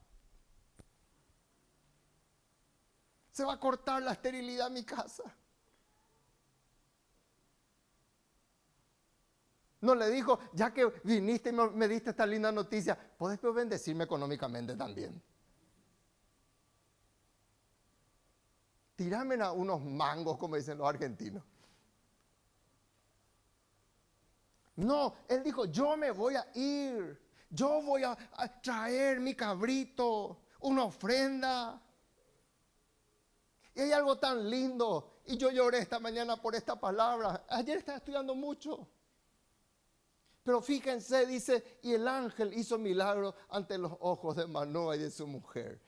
[3.42, 5.24] Se va a cortar la esterilidad en mi casa.
[9.80, 14.76] No le dijo, ya que viniste y me diste esta linda noticia, puedes bendecirme económicamente
[14.76, 15.20] también.
[18.96, 21.44] Tírame unos mangos, como dicen los argentinos.
[24.76, 28.16] No, él dijo, yo me voy a ir, yo voy a,
[28.62, 31.82] traer mi cabrito, una ofrenda.
[33.74, 37.46] Y hay algo tan lindo, y yo lloré esta mañana por esta palabra.
[37.50, 38.88] Ayer estaba estudiando mucho.
[40.44, 45.12] Pero fíjense, dice, y el ángel hizo milagros ante los ojos de Manoa y de
[45.12, 45.80] su mujer.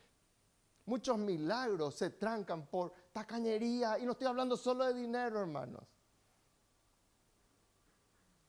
[0.85, 3.97] Muchos milagros se trancan por tacañería.
[3.99, 5.83] Y no estoy hablando solo de dinero, hermanos.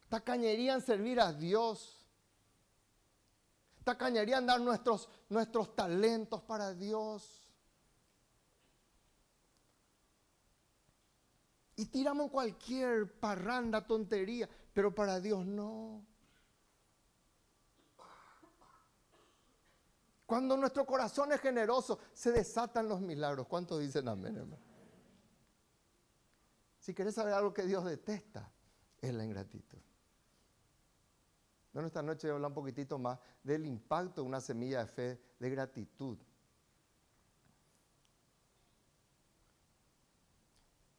[0.08, 2.06] Tacañería en servir a Dios.
[3.82, 7.43] Tacañería en dar nuestros, nuestros talentos para Dios.
[11.76, 16.04] Y tiramos cualquier parranda, tontería, pero para Dios no.
[20.26, 23.46] Cuando nuestro corazón es generoso, se desatan los milagros.
[23.46, 24.62] ¿Cuántos dicen amén, hermano?
[26.78, 28.50] Si querés saber algo que Dios detesta,
[29.00, 29.78] es la ingratitud.
[31.72, 34.86] Bueno, esta noche voy a hablar un poquitito más del impacto de una semilla de
[34.86, 36.18] fe de gratitud.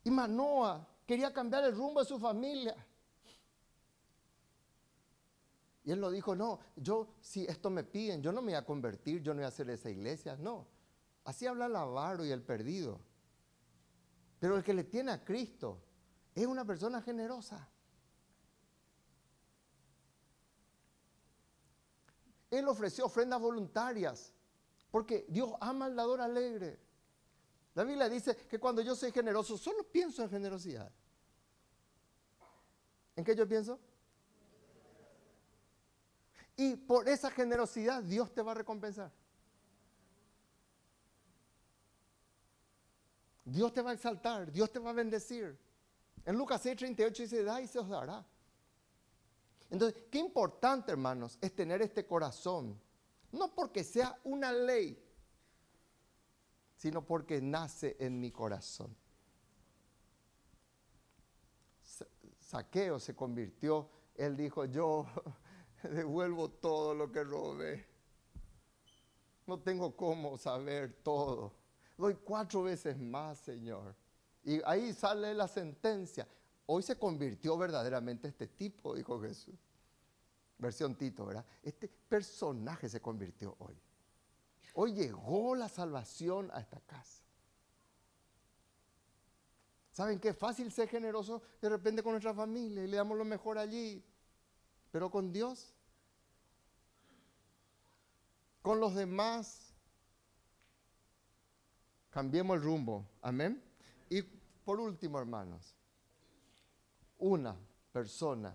[0.06, 2.76] Y Manoa quería cambiar el rumbo de su familia.
[5.84, 8.66] Y él lo dijo, no, yo si esto me piden, yo no me voy a
[8.66, 10.68] convertir, yo no voy a hacer esa iglesia, no.
[11.24, 13.00] Así habla el avaro y el perdido.
[14.40, 15.82] Pero el que le tiene a Cristo
[16.36, 17.68] es una persona generosa.
[22.52, 24.32] Él ofreció ofrendas voluntarias,
[24.92, 26.85] porque Dios ama al dador alegre.
[27.76, 30.92] La Biblia dice que cuando yo soy generoso, solo pienso en generosidad.
[33.16, 33.80] ¿En qué yo pienso?
[36.58, 39.12] Y por esa generosidad Dios te va a recompensar.
[43.44, 45.58] Dios te va a exaltar, Dios te va a bendecir.
[46.26, 48.26] En Lucas 6, 38 dice, da y se os dará.
[49.70, 52.80] Entonces, qué importante, hermanos, es tener este corazón.
[53.32, 55.05] No porque sea una ley,
[56.86, 58.96] sino porque nace en mi corazón.
[62.40, 65.08] Saqueo se convirtió, él dijo, yo
[65.82, 67.88] devuelvo todo lo que robé.
[69.48, 71.56] No tengo cómo saber todo.
[71.98, 73.96] Doy cuatro veces más, Señor.
[74.44, 76.28] Y ahí sale la sentencia.
[76.68, 79.56] Hoy se convirtió verdaderamente este tipo, dijo Jesús.
[80.60, 81.48] Versión Tito, ¿verdad?
[81.64, 83.76] Este personaje se convirtió hoy.
[84.78, 87.24] Hoy llegó la salvación a esta casa.
[89.92, 90.34] ¿Saben qué?
[90.34, 94.04] Fácil ser generoso de repente con nuestra familia y le damos lo mejor allí.
[94.92, 95.74] Pero con Dios,
[98.62, 99.74] con los demás,
[102.10, 103.08] cambiemos el rumbo.
[103.22, 103.64] Amén.
[104.10, 105.74] Y por último, hermanos,
[107.18, 107.56] una
[107.94, 108.54] persona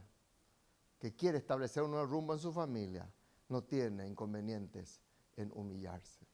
[0.99, 3.11] que quiere establecer un nuevo rumbo en su familia
[3.49, 5.01] no tiene inconvenientes
[5.37, 6.27] en humillarse.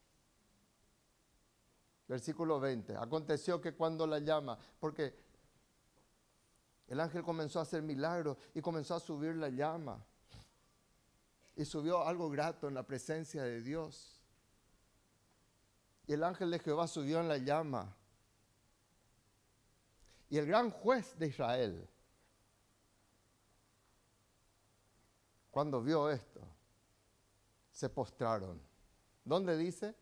[2.08, 2.96] Versículo 20.
[2.96, 5.26] Aconteció que cuando la llama, porque
[6.86, 10.04] el ángel comenzó a hacer milagros y comenzó a subir la llama.
[11.56, 14.20] Y subió algo grato en la presencia de Dios.
[16.06, 17.96] Y el ángel de Jehová subió en la llama.
[20.28, 21.88] Y el gran juez de Israel,
[25.50, 26.40] cuando vio esto,
[27.70, 28.65] se postraron.
[29.26, 29.92] ¿Dónde dice?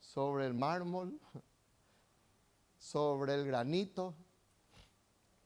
[0.00, 1.18] Sobre el mármol,
[2.76, 4.16] sobre el granito,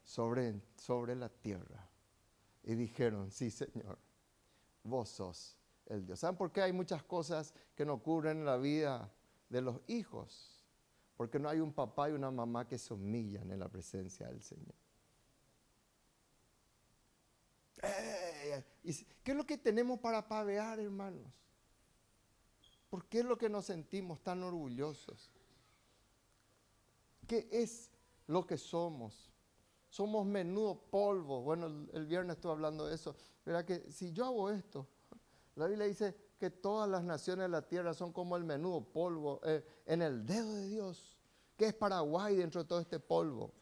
[0.03, 1.87] sobre, sobre la tierra.
[2.63, 3.99] Y dijeron, sí Señor,
[4.83, 6.19] vos sos el Dios.
[6.19, 9.13] ¿Saben por qué hay muchas cosas que no ocurren en la vida
[9.47, 10.65] de los hijos?
[11.17, 14.41] Porque no hay un papá y una mamá que se humillan en la presencia del
[14.41, 14.73] Señor.
[19.23, 21.31] ¿Qué es lo que tenemos para pavear, hermanos?
[22.89, 25.29] ¿Por qué es lo que nos sentimos tan orgullosos?
[27.27, 27.91] ¿Qué es
[28.27, 29.31] lo que somos?
[29.89, 31.41] Somos menudo polvo.
[31.41, 33.15] Bueno, el, viernes estuve hablando de eso.
[33.45, 34.87] Verá que si yo hago esto,
[35.55, 39.39] la Biblia dice que todas las naciones de la tierra son como el menudo polvo
[39.43, 41.17] eh, en el dedo de Dios.
[41.55, 43.53] ¿Qué es Paraguay dentro de todo este polvo?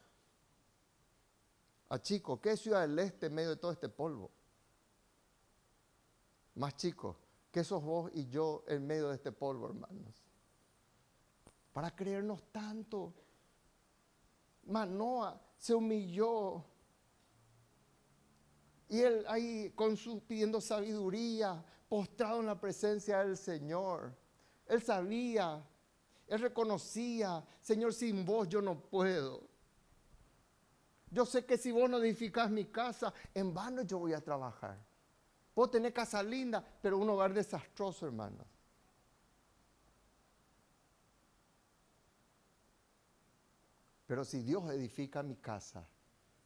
[1.90, 4.30] A chico, ¿qué es Ciudad del Este en medio de todo este polvo?
[6.56, 7.18] Más chico,
[7.52, 10.24] ¿qué sos vos y yo en medio de este polvo, hermanos?
[11.74, 13.14] Para creernos tanto.
[14.64, 16.64] Manoa se humilló.
[18.90, 24.16] Y él ahí con pidiendo sabiduría, postrado en la presencia del Señor.
[24.66, 25.66] Él sabía,
[26.28, 29.48] él reconocía, Señor, sin vos yo no puedo.
[31.10, 34.78] Yo sé que si vos no edificás mi casa, en vano yo voy a trabajar.
[35.58, 38.46] Puedo tener casa linda, pero un hogar desastroso, hermanos.
[44.06, 45.84] Pero si Dios edifica mi casa,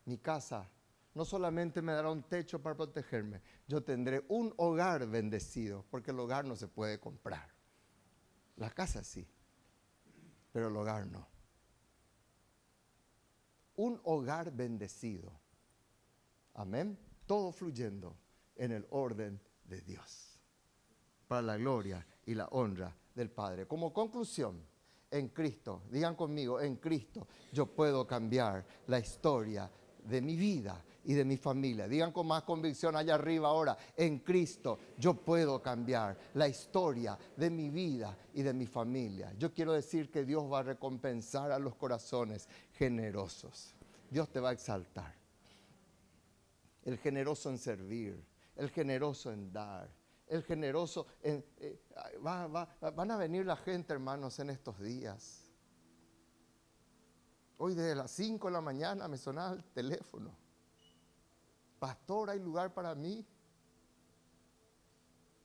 [0.05, 0.65] mi casa
[1.13, 6.19] no solamente me dará un techo para protegerme, yo tendré un hogar bendecido, porque el
[6.21, 7.49] hogar no se puede comprar.
[8.55, 9.27] La casa sí,
[10.53, 11.27] pero el hogar no.
[13.75, 15.33] Un hogar bendecido.
[16.53, 16.97] Amén.
[17.25, 18.15] Todo fluyendo
[18.55, 20.39] en el orden de Dios.
[21.27, 23.67] Para la gloria y la honra del Padre.
[23.67, 24.61] Como conclusión,
[25.11, 29.69] en Cristo, digan conmigo, en Cristo yo puedo cambiar la historia
[30.05, 31.87] de mi vida y de mi familia.
[31.87, 37.49] Digan con más convicción allá arriba ahora, en Cristo yo puedo cambiar la historia de
[37.49, 39.33] mi vida y de mi familia.
[39.37, 43.75] Yo quiero decir que Dios va a recompensar a los corazones generosos.
[44.09, 45.13] Dios te va a exaltar.
[46.83, 48.23] El generoso en servir,
[48.61, 49.89] el generoso en dar,
[50.27, 51.43] el generoso en...
[51.57, 51.81] Eh,
[52.19, 55.51] van a venir la gente, hermanos, en estos días.
[57.57, 60.37] Hoy desde las 5 de la mañana me sonaba el teléfono.
[61.79, 63.25] Pastor, ¿hay lugar para mí?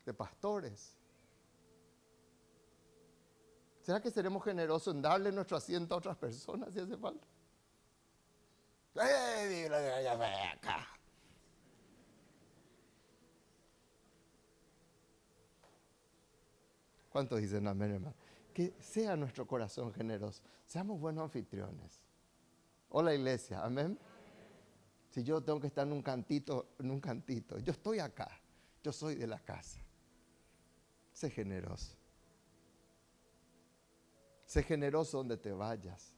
[0.04, 0.98] De pastores.
[3.80, 7.26] ¿Será que seremos generosos en darle nuestro asiento a otras personas si hace falta?
[8.96, 9.70] ¡Eh,
[10.52, 10.95] acá!
[17.16, 18.14] ¿Cuántos dicen amén, hermano?
[18.52, 20.42] Que sea nuestro corazón generoso.
[20.66, 22.02] Seamos buenos anfitriones.
[22.90, 23.98] Hola iglesia, amén.
[25.08, 28.28] Si yo tengo que estar en un cantito, en un cantito, yo estoy acá,
[28.82, 29.80] yo soy de la casa.
[31.14, 31.96] Sé generoso.
[34.44, 36.12] Sé generoso donde te vayas.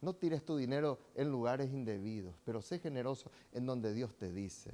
[0.00, 4.72] No tires tu dinero en lugares indebidos, pero sé generoso en donde Dios te dice.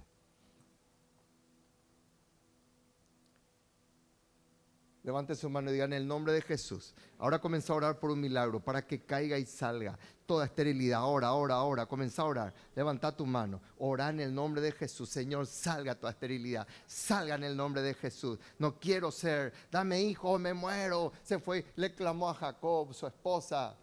[5.05, 6.95] Levante su mano y diga en el nombre de Jesús.
[7.19, 11.01] Ahora comienza a orar por un milagro para que caiga y salga toda esterilidad.
[11.01, 11.85] Ahora, ahora, ahora.
[11.85, 12.55] Comienza a orar.
[12.75, 13.61] Levanta tu mano.
[13.77, 15.11] Ora en el nombre de Jesús.
[15.11, 16.67] Señor, salga toda esterilidad.
[16.87, 18.39] Salga en el nombre de Jesús.
[18.59, 19.53] No quiero ser.
[19.71, 21.13] Dame hijo, me muero.
[21.23, 23.77] Se fue, le clamó a Jacob, su esposa.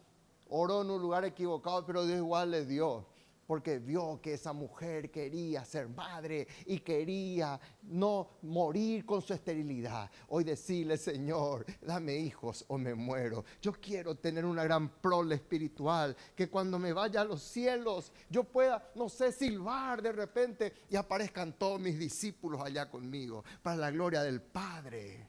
[0.50, 3.11] Oró en un lugar equivocado, pero Dios igual le dio
[3.52, 10.10] porque vio que esa mujer quería ser madre y quería no morir con su esterilidad.
[10.30, 13.44] Hoy decirle, Señor, dame hijos o me muero.
[13.62, 18.46] Yo quiero tener una gran prole espiritual, que cuando me vaya a los cielos yo
[18.46, 23.92] pueda, no sé, silbar de repente y aparezcan todos mis discípulos allá conmigo, para la
[23.92, 25.28] gloria del Padre.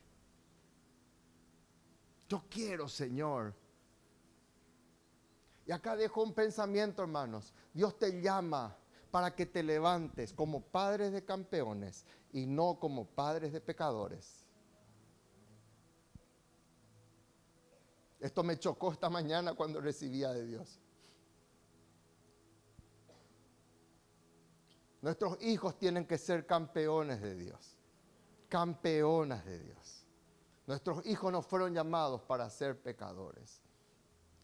[2.28, 3.52] Yo quiero, Señor,
[5.66, 7.52] y acá dejo un pensamiento, hermanos.
[7.72, 8.76] Dios te llama
[9.10, 14.46] para que te levantes como padres de campeones y no como padres de pecadores.
[18.18, 20.80] Esto me chocó esta mañana cuando recibía de Dios.
[25.00, 27.76] Nuestros hijos tienen que ser campeones de Dios,
[28.48, 30.06] campeonas de Dios.
[30.66, 33.61] Nuestros hijos no fueron llamados para ser pecadores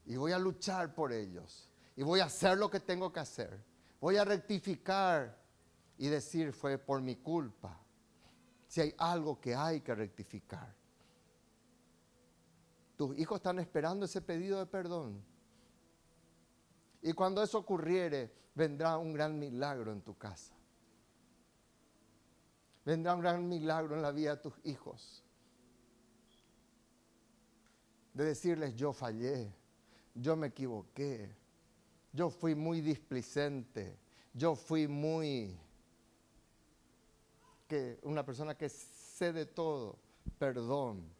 [0.08, 3.62] y voy a luchar por ellos y voy a hacer lo que tengo que hacer.
[4.00, 5.36] Voy a rectificar
[5.98, 7.78] y decir fue por mi culpa.
[8.66, 10.74] Si hay algo que hay que rectificar.
[12.96, 15.22] Tus hijos están esperando ese pedido de perdón.
[17.02, 20.54] Y cuando eso ocurriere, vendrá un gran milagro en tu casa.
[22.86, 25.22] Vendrá un gran milagro en la vida de tus hijos.
[28.14, 29.57] De decirles, yo fallé,
[30.20, 31.30] yo me equivoqué,
[32.12, 33.96] yo fui muy displicente,
[34.34, 35.56] yo fui muy,
[37.66, 39.96] que una persona que sé de todo,
[40.38, 41.16] perdón.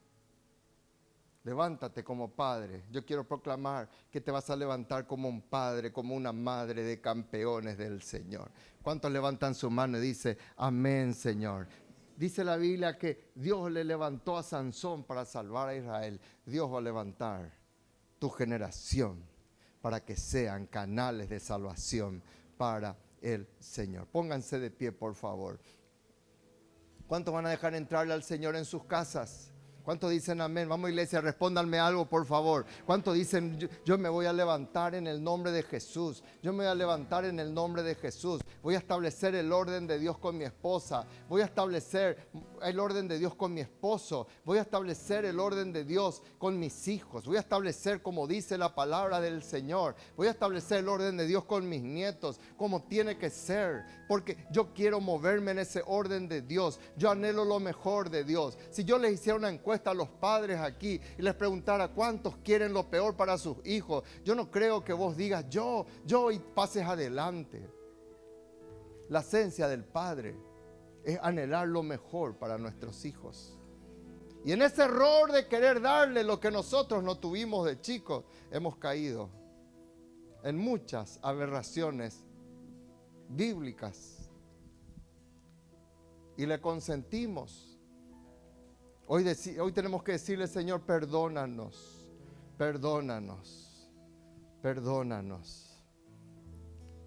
[1.45, 2.85] Levántate como padre.
[2.91, 7.01] Yo quiero proclamar que te vas a levantar como un padre, como una madre de
[7.01, 8.51] campeones del Señor.
[8.83, 11.67] ¿Cuántos levantan su mano y dicen, amén Señor?
[12.17, 16.21] Dice la Biblia que Dios le levantó a Sansón para salvar a Israel.
[16.45, 17.58] Dios va a levantar
[18.19, 19.23] tu generación
[19.81, 22.23] para que sean canales de salvación
[22.57, 24.07] para el Señor.
[24.07, 25.61] Pónganse de pie, por favor.
[27.07, 29.53] ¿Cuántos van a dejar entrarle al Señor en sus casas?
[29.89, 30.69] ¿Cuántos dicen amén?
[30.69, 32.67] Vamos iglesia, respóndanme algo por favor.
[32.85, 36.23] ¿Cuántos dicen yo, yo, me voy a levantar en el nombre de Jesús?
[36.43, 38.43] Yo me voy a levantar en el nombre de Jesús.
[38.63, 41.07] Voy a establecer el orden de Dios con mi esposa.
[41.27, 42.29] Voy a establecer
[42.61, 44.27] el orden de Dios con mi esposo.
[44.45, 47.25] Voy a establecer el orden de Dios con mis hijos.
[47.25, 49.95] Voy a establecer como dice la palabra del Señor.
[50.19, 53.87] Voy a establecer el orden de Dios con mis nietos, como tiene que ser.
[54.07, 56.79] Porque yo quiero moverme en ese orden de Dios.
[56.99, 58.59] Yo anhelo lo mejor de Dios.
[58.71, 62.73] Si yo les hiciera una encuesta a los padres aquí y les preguntara cuántos quieren
[62.73, 66.85] lo peor para sus hijos, yo no creo que vos digas yo, yo y pases
[66.85, 67.69] adelante.
[69.09, 70.37] La esencia del Padre
[71.05, 73.59] es anhelar lo mejor para nuestros hijos.
[74.45, 78.77] Y en ese error de querer darle lo que nosotros no tuvimos de chicos, hemos
[78.77, 79.31] caído
[80.43, 82.25] en muchas aberraciones
[83.29, 84.31] bíblicas.
[86.37, 87.68] Y le consentimos.
[89.11, 89.25] Hoy,
[89.59, 92.07] hoy tenemos que decirle, Señor, perdónanos,
[92.59, 93.91] perdónanos,
[94.61, 95.68] perdónanos.